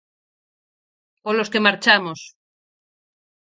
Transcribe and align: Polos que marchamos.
Polos 1.23 1.51
que 1.51 1.63
marchamos. 1.67 2.19